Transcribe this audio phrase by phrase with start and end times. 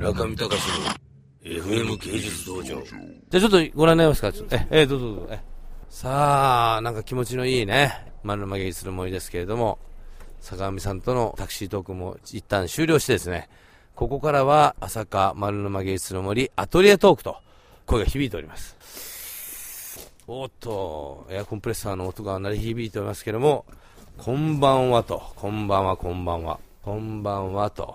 [0.00, 0.56] 村上隆の
[1.44, 2.64] FM 芸術道場。
[2.64, 2.76] じゃ
[3.36, 4.32] あちょっとご覧になりますか？
[4.50, 5.28] え、え、どうぞどうぞ。
[5.30, 5.40] え。
[5.90, 9.78] さあ、なんか気持ちのいいね、丸沼芸術の森ですけれども、
[10.40, 13.50] 坂上さんとのタクシートークも一旦終了してですね、
[13.94, 17.36] ここからは朝霞丸沼芸術の森アトリエトークと
[17.84, 20.14] 声が響いております。
[20.26, 23.66] おっと、エアコンプレッサーの音が鳴り響いておりますけれども、
[24.16, 27.94] こんばんはと、こんばんは、こんばんは、こんばんはと、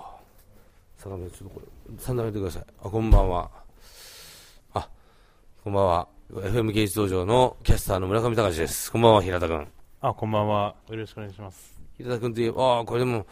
[0.99, 2.63] 坂上ちょっとこれ、3段目てください。
[2.79, 3.51] あ、こんばんは。
[4.73, 4.89] あ、
[5.63, 6.07] こんばんは。
[6.31, 8.91] FM 芸術道場のキャスターの村上隆です。
[8.91, 9.67] こんばんは、平田君。
[10.01, 10.75] あ、こんばんは。
[10.89, 11.79] よろしくお願いします。
[11.97, 13.27] 平田君といえば、あこれでも、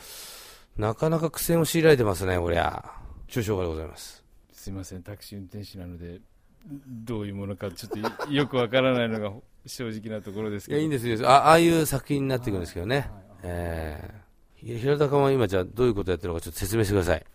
[0.77, 2.91] なかなか苦戦を強いられてますね、こりゃ。
[3.27, 4.23] 中小でございます。
[4.51, 6.21] すいません、タクシー運転手なので、
[6.87, 10.77] どういうものかちょっとよくわからないのが 正直なところですけど。
[10.77, 11.27] いや、いいんですよ。
[11.27, 12.97] あああいう作品になっていくんですけどね。
[12.97, 13.11] はいはい、
[13.43, 17.25] えー、平田君は今じゃあどういうことやってるのかちょっと説明してください。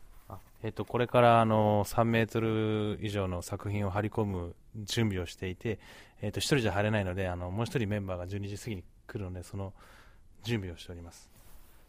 [0.63, 5.79] えっと、これからあの3メートル以上の作品を張り込む準備をしていて、
[6.21, 9.73] えっと、1人じゃ入れないのであのもう1人メンバーが12時過ぎに来るのでその
[10.43, 11.31] 準備をしております。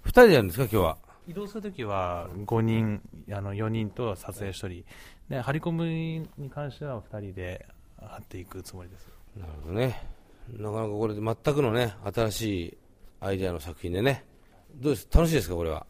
[0.05, 0.97] 2人でやるんですか今日は？
[1.27, 4.85] 移動するときは5人あの4人と撮影1人。
[5.29, 5.85] で張り込む
[6.37, 7.65] に関しては2人で
[7.99, 9.07] 張っていくつもりです。
[9.35, 10.07] なるほどね。
[10.57, 12.77] なかなかこれで全くのね新しい
[13.19, 14.25] アイデアの作品でね。
[14.75, 15.07] どうです？
[15.11, 15.85] 楽しいですかこれは？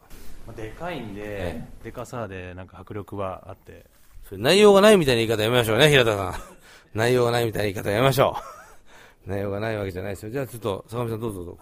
[0.52, 3.86] でかいんで、ええ、でかさでなんか迫力はあって。
[4.28, 6.34] それ内容がないみたいな言い方やめましょうね平田さん。
[6.94, 8.36] 内容がないみたいな言い方やめましょ
[9.26, 9.28] う。
[9.30, 10.30] 内容がないわけじゃないですよ。
[10.30, 11.44] じゃあちょっと坂上さんどうぞ。
[11.44, 11.58] どうぞ。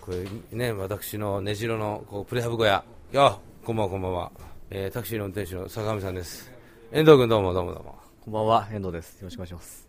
[0.00, 0.24] これ
[0.56, 2.84] ね私の根城のこうプレハブ小屋。
[3.12, 4.32] よこんばんはこんばんは、
[4.70, 6.52] えー、タクシーの運転手の坂上さんです。
[6.92, 7.98] 遠藤君どうもどうもどうも。
[8.24, 9.20] こんばんは遠藤です。
[9.20, 9.88] よろしくお願いします。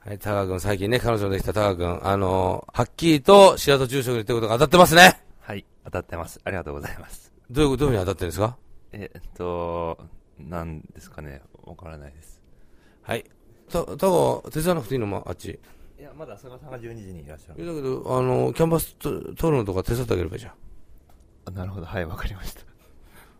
[0.00, 5.20] はい、タカ君、最近ね、彼女のできたタカ君、あのー、はっきりと白戸住職に言ってことが当たってますね。
[5.40, 6.40] はい、当たってます。
[6.44, 7.30] ありがとうございます。
[7.50, 8.56] どういう、どういうふうに当たってるんですか？
[8.92, 9.98] えっと、
[10.38, 12.40] なんですかね、わからないです。
[13.02, 13.24] はい。
[13.70, 13.96] た、たが、
[14.50, 15.58] 手伝わなくていいのもあっち。
[15.98, 17.66] いや、まだ坂さんが12時にいらっしゃる。
[17.66, 20.52] だけど、あの、キャンバス取るのとか手伝ってあげればいいじゃん。
[21.46, 22.62] あなるほど、はい、わかりました。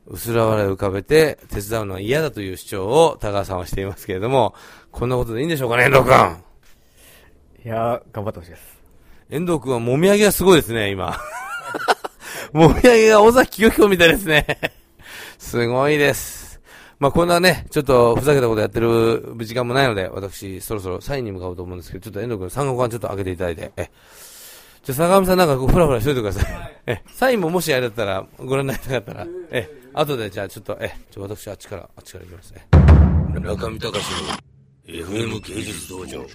[0.07, 4.55] 薄ら笑いを浮かべて、手伝うのは嫌だという主張を田川さんはしていますけれども、
[4.91, 6.45] こんなことでいいんでしょうかね、遠藤君。
[7.65, 8.81] いや頑張ってほしいです。
[9.29, 11.17] 遠藤君はもみあげがすごいですね、今。
[12.53, 14.47] もみあげが尾崎清彦みたいですね。
[15.39, 16.61] すごいです。
[16.99, 23.91] まあ、こんなね、ちょっとふざけたことやってる時間もないので、私、そろそろサインに向かおうと思うんですけど、ちょっと遠藤君、三国館ちょっと開けていただいて、え、
[24.83, 26.81] じゃ坂上さんなんかこうふらふらしといてください。
[26.87, 32.67] え、サインももしあれだったら、ご覧になりたかったら、え、後でじゃあちょっと、え、ちょ私あっちから、あっちから行きますね。
[33.41, 36.27] 中見隆の FM 芸術道場。